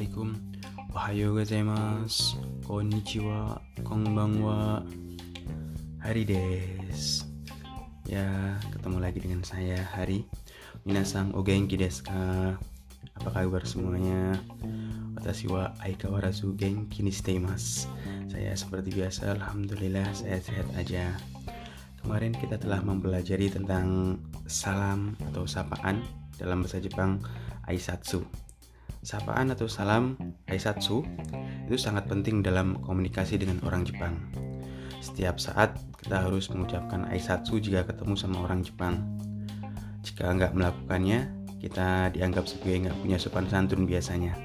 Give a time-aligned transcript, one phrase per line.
[0.00, 0.32] Assalamualaikum.
[0.96, 4.80] Ohayo gozaimasu Konnichiwa Konbanwa.
[6.00, 7.28] Hari des.
[8.08, 10.24] Ya ketemu lagi dengan saya Hari
[10.88, 12.56] Minasang o genki desu ka
[13.20, 14.40] Apa kabar semuanya?
[15.20, 17.84] Watashi wa aikawarazu genki ni shiteimasu
[18.32, 21.12] Saya seperti biasa Alhamdulillah saya sehat aja.
[22.00, 24.16] Kemarin kita telah mempelajari tentang
[24.48, 26.00] salam atau sapaan
[26.40, 27.20] dalam bahasa Jepang
[27.68, 28.24] Aisatsu
[29.00, 30.12] Sapaan atau salam
[30.44, 31.00] Aisatsu
[31.64, 34.12] itu sangat penting dalam komunikasi dengan orang Jepang.
[35.00, 39.00] Setiap saat kita harus mengucapkan Aisatsu jika ketemu sama orang Jepang.
[40.04, 41.32] Jika nggak melakukannya,
[41.64, 44.36] kita dianggap sebagai nggak punya sopan santun biasanya.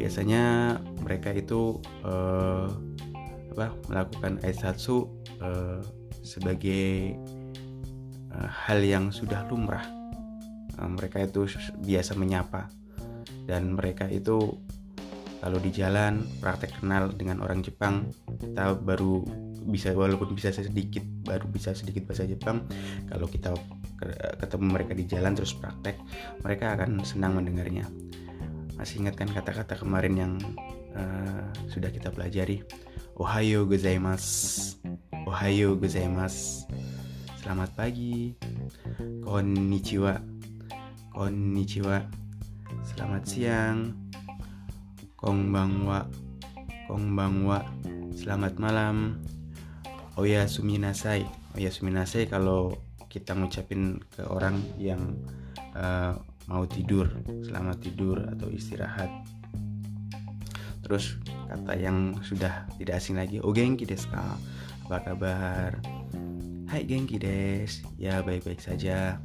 [0.00, 1.76] Biasanya mereka itu
[2.08, 2.72] uh,
[3.52, 5.12] apa melakukan Aisatsu
[5.44, 5.84] uh,
[6.24, 7.12] sebagai
[8.32, 9.84] uh, hal yang sudah lumrah.
[10.80, 11.44] Uh, mereka itu
[11.84, 12.72] biasa menyapa
[13.46, 14.58] dan mereka itu
[15.40, 18.10] kalau di jalan praktek kenal dengan orang Jepang.
[18.26, 19.22] Kita baru
[19.66, 22.66] bisa walaupun bisa sedikit baru bisa sedikit bahasa Jepang
[23.10, 23.50] kalau kita
[24.38, 25.98] ketemu mereka di jalan terus praktek
[26.42, 27.86] mereka akan senang mendengarnya.
[28.74, 30.32] Masih ingat kan kata-kata kemarin yang
[30.98, 32.60] uh, sudah kita pelajari?
[33.16, 34.76] Ohayo gozaimasu.
[35.24, 36.68] Ohayo gozaimasu.
[37.40, 38.36] Selamat pagi.
[39.24, 40.20] Konnichiwa.
[41.16, 42.25] Konnichiwa
[42.86, 43.78] Selamat siang.
[45.18, 46.06] Kongbangwa.
[46.86, 47.66] Kongbangwa.
[48.14, 49.18] Selamat malam.
[50.14, 51.26] Oya suminasai.
[51.58, 52.78] Oya suminasai kalau
[53.10, 55.18] kita ngucapin ke orang yang
[55.74, 56.14] uh,
[56.46, 57.10] mau tidur,
[57.42, 59.10] selamat tidur atau istirahat.
[60.86, 61.18] Terus
[61.50, 64.38] kata yang sudah tidak asing lagi, oh desu ka?
[64.86, 65.70] Apa kabar?
[66.70, 67.82] Hai genki des.
[67.98, 69.18] Ya baik-baik saja.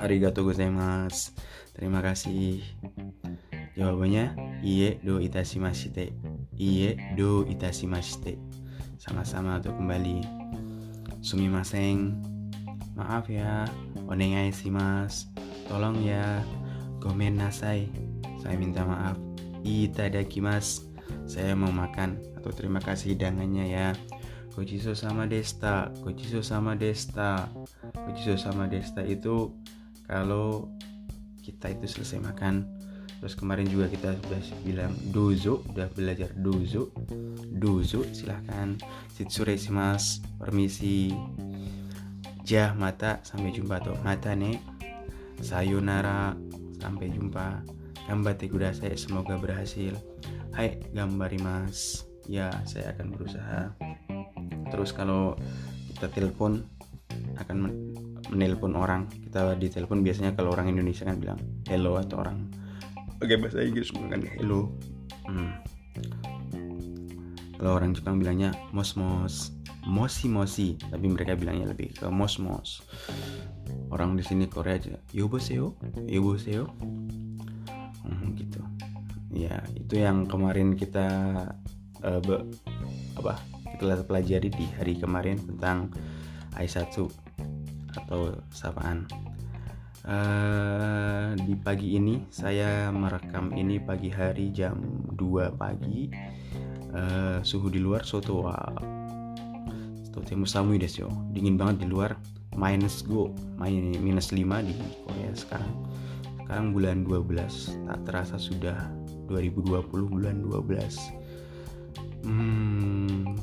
[0.00, 1.36] Arigatou gozaimasu.
[1.76, 2.64] Terima kasih.
[3.76, 4.32] Jawabannya
[4.64, 6.16] iye do itashimashite.
[6.56, 8.40] Iye do itashimashite.
[8.96, 10.24] Sama-sama untuk kembali.
[11.20, 12.16] Sumimasen.
[12.96, 13.68] Maaf ya.
[14.08, 15.28] Onegai shimasu.
[15.68, 16.40] Tolong ya.
[17.00, 17.92] Gomen nasai.
[18.40, 19.20] Saya minta maaf.
[19.64, 20.88] Itadakimasu.
[21.28, 23.88] Saya mau makan atau terima kasih hidangannya ya.
[24.56, 25.92] Gojiso sama desta.
[26.02, 27.52] Gojiso sama desta.
[27.94, 29.52] Gojiso sama desta itu
[30.10, 30.66] kalau
[31.38, 32.66] kita itu selesai makan
[33.22, 36.90] terus kemarin juga kita sudah bilang dozo udah belajar dozo.
[37.52, 38.80] Dozo silahkan.
[39.12, 41.12] Sitsure simas permisi.
[42.42, 43.20] Jah mata.
[43.20, 44.56] Sampai jumpa tuh mata nih
[45.44, 46.32] sayonara.
[46.80, 47.60] Sampai jumpa.
[48.08, 49.92] Gambate kudasai semoga berhasil.
[50.56, 53.76] Hai gambari mas ya saya akan berusaha.
[54.72, 55.36] Terus kalau
[55.92, 56.64] kita telepon
[57.36, 57.56] akan
[58.30, 59.10] menelpon orang.
[59.10, 62.46] Kita di telepon biasanya kalau orang Indonesia kan bilang hello atau orang
[63.20, 64.72] pakai bahasa Inggris kan hello.
[65.28, 65.52] Hmm.
[67.60, 69.52] kalau orang Jepang bilangnya mos mos.
[69.84, 70.80] Mosi mosi.
[70.80, 72.80] Tapi mereka bilangnya lebih ke mos mos.
[73.92, 75.76] Orang di sini Korea aja yoboseo
[76.08, 76.70] yoboseo
[78.06, 78.62] hmm, gitu.
[79.34, 81.06] Ya itu yang kemarin kita
[82.00, 82.48] uh, be,
[83.18, 83.38] apa
[83.76, 85.92] kita pelajari di hari kemarin tentang
[86.56, 87.08] Aisatsu
[87.96, 89.06] atau sapaan.
[90.00, 94.80] Uh, di pagi ini saya merekam ini pagi hari jam
[95.12, 96.08] 2 pagi.
[96.90, 98.56] Uh, suhu di luar soto wa
[100.10, 101.04] totemu samui desu.
[101.36, 102.16] Dingin banget di luar.
[102.56, 103.30] Minus go,
[103.60, 104.74] minus 5 di
[105.06, 105.74] Korea sekarang.
[106.42, 108.90] Sekarang bulan 12, tak terasa sudah
[109.30, 112.26] 2020 bulan 12.
[112.26, 113.38] Hmm,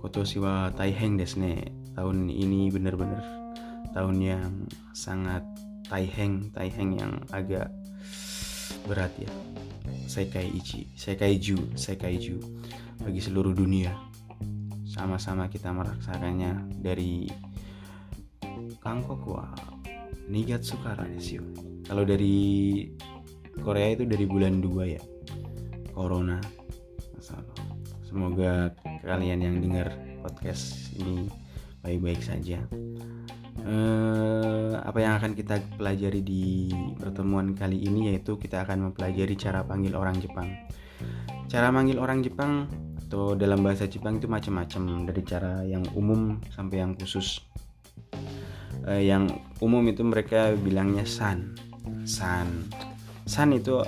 [0.00, 1.68] kotoshi wa taiheng desu ne.
[1.92, 3.39] Tahun ini bener-bener
[3.90, 4.52] tahun yang
[4.94, 5.42] sangat
[5.90, 7.70] taiheng taiheng yang agak
[8.86, 9.30] berat ya.
[10.10, 12.38] Sekai Ichi Sekaiju Sekaiju
[13.02, 13.94] bagi seluruh dunia
[14.86, 17.30] sama-sama kita merasakannya dari
[18.82, 19.46] Kangkok wa
[20.30, 21.42] Nigatsu kara desu.
[21.86, 22.86] Kalau dari
[23.62, 25.02] Korea itu dari bulan 2 ya
[25.90, 26.38] Corona.
[28.10, 28.74] Semoga
[29.06, 29.94] kalian yang dengar
[30.26, 31.30] podcast ini
[31.86, 32.58] baik-baik saja
[33.66, 39.64] eh, apa yang akan kita pelajari di pertemuan kali ini yaitu kita akan mempelajari cara
[39.64, 40.48] panggil orang Jepang.
[41.50, 42.70] Cara manggil orang Jepang
[43.06, 47.42] atau dalam bahasa Jepang itu macam-macam dari cara yang umum sampai yang khusus.
[48.86, 49.28] Eh, yang
[49.60, 51.52] umum itu mereka bilangnya san,
[52.06, 52.70] san,
[53.26, 53.82] san itu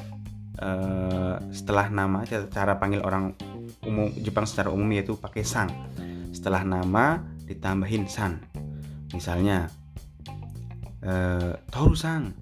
[0.59, 3.33] eh, setelah nama cara panggil orang
[3.87, 5.71] umum Jepang secara umum yaitu pakai sang.
[6.35, 8.52] Setelah nama ditambahin san
[9.13, 9.69] Misalnya,
[11.05, 12.33] uh, Toru-sang,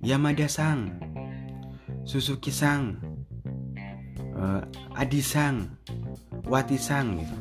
[0.00, 1.10] Yamada-sang,
[2.10, 2.96] Suzuki Sang
[4.34, 4.62] uh,
[4.96, 5.68] Adi Sang
[6.48, 7.36] Wati Sang gitu.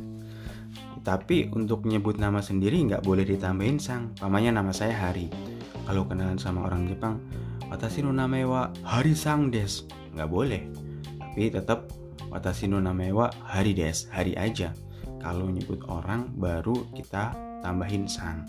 [1.02, 5.32] Tapi untuk nyebut nama sendiri nggak boleh ditambahin sang pamannya nama saya Hari.
[5.90, 7.18] Kalau kenalan sama orang Jepang
[7.72, 8.46] watashi no name
[8.86, 9.90] Hari Sang des.
[10.14, 10.62] Nggak boleh.
[11.18, 11.90] Tapi tetap
[12.30, 13.10] watashi no name
[13.42, 14.06] Hari des.
[14.14, 14.76] Hari aja.
[15.18, 18.46] Kalau nyebut orang baru kita tambahin sang.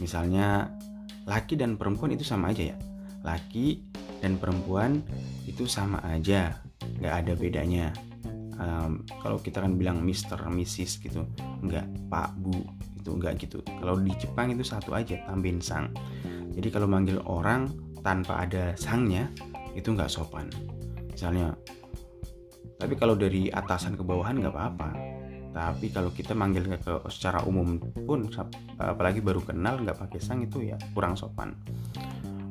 [0.00, 0.70] Misalnya
[1.28, 2.76] laki dan perempuan itu sama aja ya?
[3.20, 3.84] Laki
[4.24, 5.04] dan perempuan
[5.44, 6.56] itu sama aja
[7.00, 7.92] nggak ada bedanya.
[8.60, 11.24] Um, kalau kita kan bilang Mister Mrs gitu
[11.64, 12.60] nggak Pak Bu
[13.00, 13.64] itu nggak gitu.
[13.64, 15.92] Kalau di Jepang itu satu aja tambahin sang.
[16.52, 17.68] Jadi kalau manggil orang
[18.04, 19.28] tanpa ada sangnya
[19.72, 20.48] itu nggak sopan.
[21.12, 21.56] Misalnya
[22.80, 25.09] tapi kalau dari atasan ke bawahan nggak apa-apa
[25.50, 28.30] tapi kalau kita manggil ke, secara umum pun
[28.78, 31.58] apalagi baru kenal nggak pakai sang itu ya kurang sopan.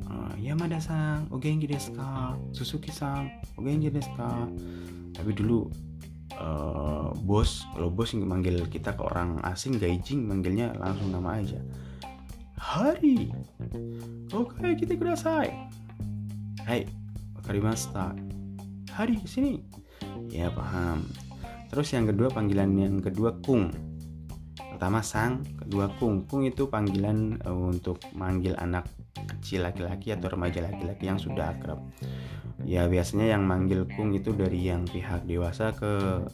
[0.09, 4.51] Uh, Yamada sang ogenki desu ka Suzuki sang ogenki desu ka
[5.15, 5.71] tapi dulu
[6.35, 11.59] uh, bos kalau bos manggil kita ke orang asing gaijing manggilnya langsung nama aja.
[12.59, 13.31] Hari
[14.35, 15.47] oke kita kudasai
[16.67, 16.83] Hai
[17.39, 18.11] wakarimashita
[18.91, 19.63] Hari sini.
[20.27, 21.07] Ya paham
[21.69, 23.69] Terus yang kedua panggilan yang kedua kung.
[24.57, 26.25] Pertama sang, kedua kung.
[26.25, 31.77] Kung itu panggilan uh, untuk manggil anak kecil laki-laki atau remaja laki-laki yang sudah akrab.
[32.65, 36.25] Ya biasanya yang manggil kung itu dari yang pihak dewasa ke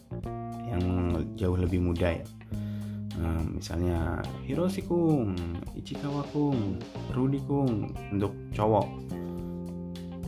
[0.72, 0.84] yang
[1.36, 2.26] jauh lebih muda ya.
[3.20, 5.36] Uh, misalnya Hiroshi Kung,
[5.76, 6.80] Ichikawa Kung,
[7.12, 8.88] Rudy Kung untuk cowok.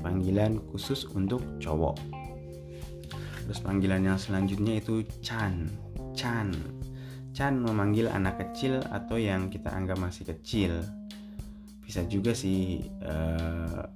[0.04, 2.27] Panggilan khusus untuk cowok
[3.48, 5.72] terus panggilan yang selanjutnya itu Chan.
[6.12, 6.52] Chan.
[7.32, 10.84] Chan memanggil anak kecil atau yang kita anggap masih kecil.
[11.80, 13.88] Bisa juga sih uh,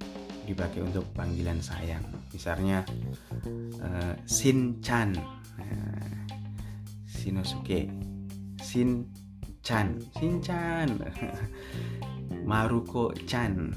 [0.48, 2.00] dipakai untuk panggilan sayang.
[2.32, 2.80] Misalnya
[3.76, 5.20] uh, Shin Chan.
[5.60, 6.16] Uh,
[7.04, 7.92] Shinosuke.
[8.64, 9.04] Shin
[9.60, 10.00] Chan.
[10.16, 10.96] Shin Chan.
[12.48, 13.68] Maruko Chan.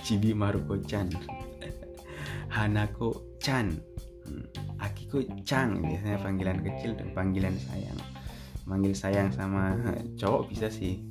[0.00, 1.12] Chibi Maruko Chan.
[2.56, 3.89] Hanako Chan.
[4.80, 7.98] Akiko Chang biasanya panggilan kecil dan panggilan sayang.
[8.64, 9.76] Manggil sayang sama
[10.16, 11.02] cowok bisa sih.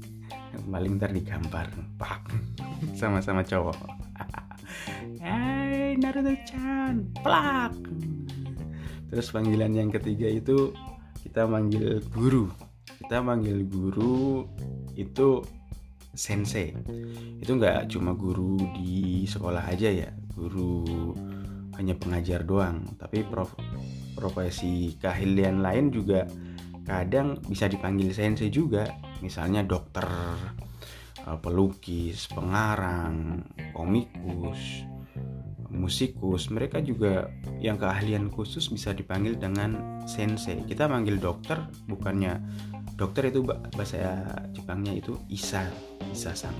[0.65, 1.69] Paling ntar digambar
[1.99, 2.23] pak.
[2.99, 3.77] Sama-sama cowok.
[5.23, 7.75] Hai Naruto Chan plak.
[9.09, 10.73] Terus panggilan yang ketiga itu
[11.25, 12.49] kita manggil guru.
[12.85, 14.45] Kita manggil guru
[14.93, 15.41] itu
[16.13, 16.73] sensei.
[17.41, 20.09] Itu nggak cuma guru di sekolah aja ya.
[20.33, 21.13] Guru
[21.79, 23.55] hanya pengajar doang tapi prof,
[24.19, 26.27] profesi keahlian lain juga
[26.83, 28.83] kadang bisa dipanggil sensei juga.
[29.23, 30.05] Misalnya dokter
[31.23, 34.83] eh, pelukis pengarang komikus
[35.69, 37.29] musikus mereka juga
[37.61, 42.41] yang keahlian khusus bisa dipanggil dengan sensei kita manggil dokter bukannya
[42.97, 45.69] dokter itu bahasa Jepangnya itu isa
[46.09, 46.57] isa sang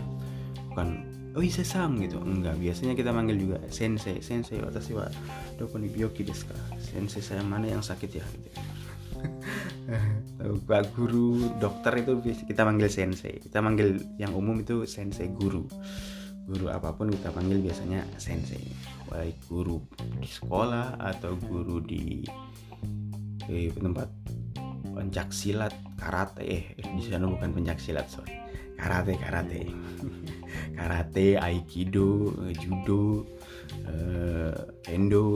[0.70, 2.18] bukan oh iya sang gitu.
[2.22, 4.22] Enggak biasanya kita manggil juga sensei.
[4.24, 5.06] Sensei watashi wa
[5.60, 6.58] doko ni byoki desu ka?
[6.82, 8.26] Sensei saya mana yang sakit ya?
[8.26, 8.50] Gitu.
[10.70, 13.38] Pak guru dokter itu kita manggil sensei.
[13.38, 15.68] Kita manggil yang umum itu sensei guru.
[16.50, 18.74] Guru apa pun kita panggil biasanya sensei.
[19.10, 19.82] Baik guru
[20.18, 22.26] di sekolah atau guru di,
[23.46, 24.10] di tempat
[24.98, 26.42] pencak silat karate.
[26.46, 28.34] Eh di sana bukan pencak silat sorry.
[28.80, 29.68] Karate karate
[30.80, 33.28] karate aikido judo
[33.84, 34.56] uh,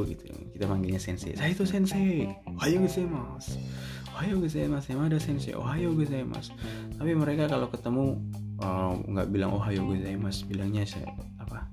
[0.07, 0.23] gitu.
[0.55, 1.35] Kita manggilnya sensei.
[1.35, 2.31] Saya itu sensei.
[2.63, 4.39] Ayo mas ayo
[4.71, 5.51] mas emang ada sensei.
[5.51, 5.91] Ayo
[6.23, 6.47] mas
[6.95, 8.15] tapi mereka kalau ketemu
[8.63, 9.83] eh, nggak uh, bilang oh ayo
[10.15, 11.11] mas bilangnya saya
[11.43, 11.67] apa?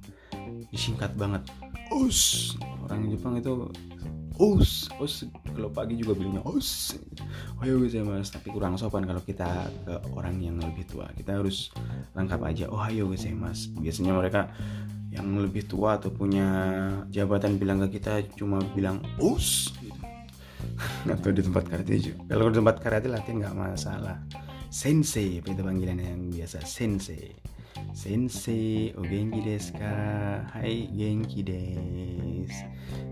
[0.74, 1.46] Disingkat banget.
[1.94, 2.54] Us.
[2.82, 3.70] Orang Jepang itu
[4.42, 4.90] us.
[4.98, 5.22] Us
[5.52, 6.94] kalau pagi juga bilangnya us
[7.60, 8.28] ayo guys ya mas.
[8.32, 11.08] Tapi kurang sopan kalau kita ke orang yang lebih tua.
[11.12, 11.68] Kita harus
[12.16, 12.64] lengkap aja.
[12.72, 13.68] Oh ayo guys ya mas.
[13.68, 14.48] Biasanya mereka
[15.10, 16.46] yang lebih tua atau punya
[17.10, 19.70] jabatan bilang ke kita cuma bilang us.
[21.00, 21.12] Gitu.
[21.12, 22.20] atau di tempat karate juga.
[22.36, 24.16] Kalau di tempat karate latihan nggak masalah
[24.70, 27.34] sensei itu panggilan yang biasa sensei
[27.90, 29.94] Sensei, o genki desu ka?
[30.54, 32.64] Hai, genki desu.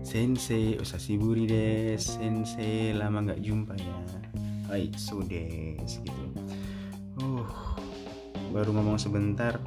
[0.03, 2.15] Sensei, osasiburi desu.
[2.15, 3.99] Sensei, lama nggak jumpa ya.
[4.71, 6.23] Hai, so desu gitu.
[7.19, 7.43] Uh,
[8.55, 9.59] baru ngomong sebentar,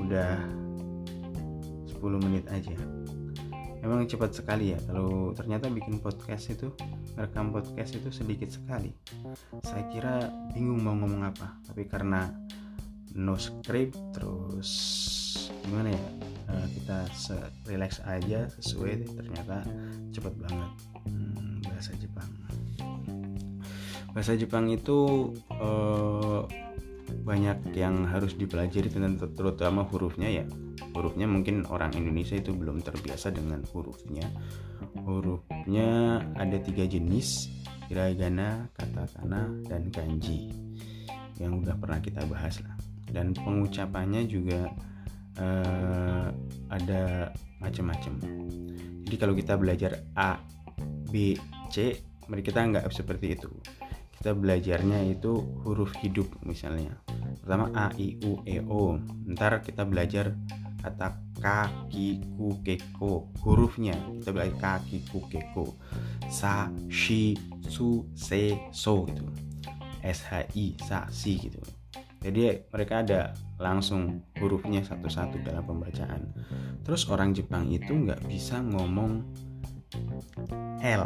[0.00, 0.40] udah
[1.92, 2.76] 10 menit aja.
[3.84, 6.72] Emang cepat sekali ya kalau ternyata bikin podcast itu
[7.16, 8.92] rekam podcast itu sedikit sekali.
[9.64, 10.14] Saya kira
[10.52, 12.28] bingung mau ngomong apa, tapi karena
[13.16, 14.70] no script terus
[15.64, 16.04] gimana ya
[16.52, 16.98] uh, kita
[17.64, 19.64] relax aja sesuai ternyata
[20.12, 20.70] cepet banget.
[21.08, 22.30] Hmm, bahasa Jepang.
[24.12, 26.44] Bahasa Jepang itu uh,
[27.24, 28.92] banyak yang harus dipelajari
[29.32, 30.44] terutama hurufnya ya
[30.94, 34.26] hurufnya mungkin orang Indonesia itu belum terbiasa dengan hurufnya.
[35.02, 37.50] Hurufnya ada tiga jenis
[37.88, 40.52] hiragana, katakana, dan kanji
[41.40, 42.76] yang udah pernah kita bahas lah.
[43.08, 44.68] Dan pengucapannya juga
[45.40, 46.28] uh,
[46.68, 48.20] ada macam-macam
[49.08, 50.36] jadi kalau kita belajar A
[51.08, 51.32] B
[51.72, 51.96] C
[52.28, 53.48] mereka kita nggak seperti itu.
[54.20, 55.32] Kita belajarnya itu
[55.64, 56.92] huruf hidup misalnya.
[57.40, 59.00] Pertama a i u e o.
[59.32, 60.36] Ntar kita belajar
[60.78, 63.94] kata kaki ku keko hurufnya.
[64.18, 65.74] Kita belajar kaki ku keko.
[66.30, 67.34] Sa shi
[67.66, 69.26] su se so gitu.
[70.02, 71.60] S h i sa si gitu.
[72.18, 73.30] Jadi mereka ada
[73.62, 76.34] langsung hurufnya satu-satu dalam pembacaan.
[76.82, 79.22] Terus orang Jepang itu nggak bisa ngomong
[80.82, 81.02] L.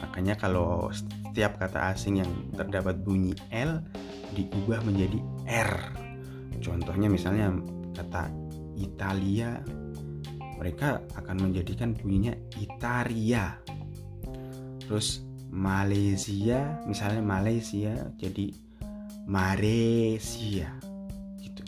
[0.00, 3.84] Makanya kalau setiap kata asing yang terdapat bunyi L
[4.32, 5.72] diubah menjadi R.
[6.64, 7.52] Contohnya misalnya
[7.92, 8.41] kata
[8.82, 9.62] Italia,
[10.58, 13.58] mereka akan menjadikan bunyinya Italia.
[14.82, 15.22] Terus
[15.52, 18.54] Malaysia, misalnya Malaysia jadi
[19.28, 20.70] Malaysia
[21.38, 21.62] gitu.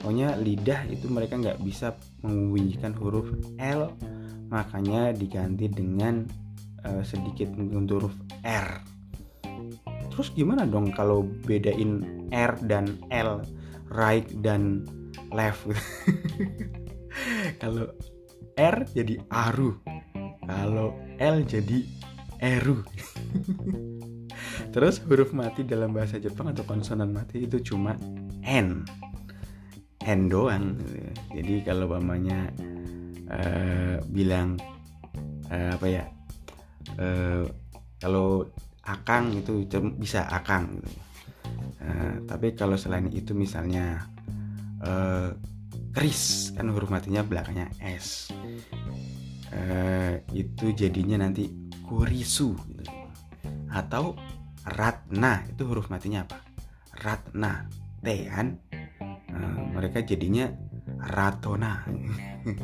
[0.00, 3.94] Pokoknya lidah itu mereka nggak bisa membunyikan huruf L,
[4.50, 6.26] makanya diganti dengan
[6.84, 8.68] uh, sedikit huruf R.
[10.10, 13.40] Terus gimana dong kalau bedain R dan L,
[13.88, 14.84] right dan
[15.32, 15.66] left?
[17.62, 17.90] kalau
[18.58, 19.78] R jadi aru,
[20.44, 21.78] kalau L jadi
[22.40, 22.80] eru.
[24.74, 27.98] Terus huruf mati dalam bahasa Jepang atau konsonan mati itu cuma
[28.46, 28.86] N.
[30.00, 30.78] N doang.
[31.34, 32.54] Jadi kalau pamannya
[33.28, 34.56] uh, bilang
[35.50, 36.04] uh, apa ya?
[36.96, 37.44] Uh,
[38.00, 38.48] kalau
[38.86, 39.66] akang itu
[39.98, 40.90] bisa akang gitu.
[41.80, 44.08] Uh, tapi kalau selain itu misalnya
[44.84, 45.30] uh,
[45.90, 48.30] keris kan huruf matinya belakangnya s.
[49.50, 51.50] Uh, itu jadinya nanti
[51.82, 52.86] kurisu gitu.
[53.66, 54.14] atau
[54.62, 56.38] ratna itu huruf matinya apa?
[57.02, 57.66] Ratna.
[58.00, 58.56] T kan?
[59.28, 60.48] Uh, mereka jadinya
[61.12, 61.84] ratona.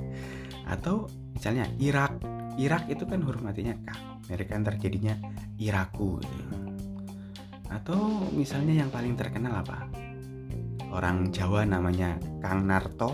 [0.73, 2.16] Atau misalnya Irak.
[2.56, 3.92] Irak itu kan huruf matinya k.
[4.32, 5.12] Mereka ntar jadinya
[5.61, 6.56] Iraku gitu.
[7.66, 9.90] atau misalnya yang paling terkenal apa
[10.96, 13.12] orang Jawa namanya Kang Narto.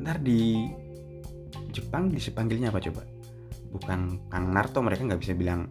[0.00, 0.64] Ntar di
[1.68, 3.04] Jepang disepanggilnya apa coba?
[3.68, 5.68] Bukan Kang Narto mereka nggak bisa bilang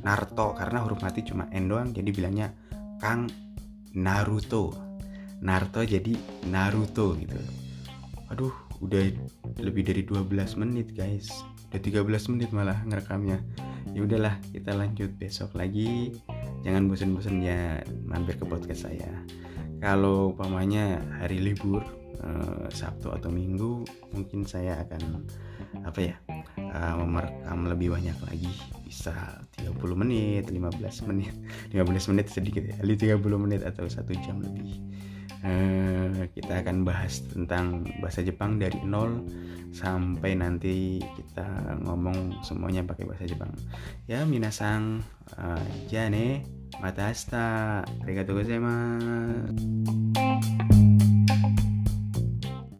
[0.00, 2.48] Narto karena huruf mati cuma N doang jadi bilangnya
[3.04, 3.28] Kang
[3.92, 4.72] Naruto.
[5.44, 6.16] Naruto jadi
[6.48, 7.36] Naruto gitu.
[8.32, 9.12] Aduh udah
[9.60, 11.28] lebih dari 12 menit guys.
[11.68, 13.38] Udah 13 menit malah ngerekamnya.
[13.92, 16.16] Ya udahlah kita lanjut besok lagi.
[16.64, 19.12] Jangan bosan-bosan ya mampir ke podcast saya
[19.78, 21.82] kalau umpamanya hari libur
[22.18, 25.26] eh, Sabtu atau Minggu mungkin saya akan
[25.84, 26.16] apa ya
[26.58, 28.52] uh, merekam lebih banyak lagi.
[28.84, 29.12] Bisa
[29.60, 31.34] 30 menit 15 menit
[31.74, 34.80] 15 menit sedikit ya 30 menit atau satu jam lebih.
[35.38, 39.22] Uh, kita akan bahas tentang bahasa Jepang dari nol
[39.70, 43.54] sampai nanti kita ngomong semuanya pakai bahasa Jepang.
[44.10, 45.04] Ya minasang
[45.38, 46.42] uh, jane
[46.80, 47.26] また明日。
[47.32, 50.57] ありがとうございます。